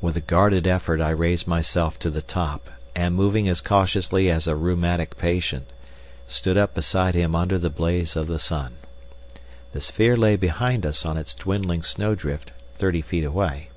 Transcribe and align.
With 0.00 0.16
a 0.16 0.22
guarded 0.22 0.66
effort 0.66 1.02
I 1.02 1.10
raised 1.10 1.46
myself 1.46 1.98
to 1.98 2.08
the 2.08 2.22
top, 2.22 2.70
and 2.96 3.14
moving 3.14 3.50
as 3.50 3.60
cautiously 3.60 4.30
as 4.30 4.46
a 4.46 4.56
rheumatic 4.56 5.18
patient, 5.18 5.66
stood 6.26 6.56
up 6.56 6.72
beside 6.72 7.14
him 7.14 7.34
under 7.34 7.58
the 7.58 7.68
blaze 7.68 8.16
of 8.16 8.28
the 8.28 8.38
sun. 8.38 8.76
The 9.72 9.82
sphere 9.82 10.16
lay 10.16 10.36
behind 10.36 10.86
us 10.86 11.04
on 11.04 11.18
its 11.18 11.34
dwindling 11.34 11.82
snowdrift 11.82 12.52
thirty 12.76 13.02
feet 13.02 13.24
away. 13.24 13.68